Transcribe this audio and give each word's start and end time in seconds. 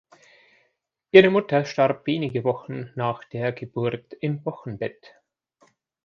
Ihre 1.11 1.29
Mutter 1.29 1.63
starb 1.63 2.07
wenige 2.07 2.43
Wochen 2.43 2.89
nach 2.95 3.23
der 3.25 3.51
Geburt 3.51 4.15
im 4.19 4.43
Wochenbett. 4.47 5.13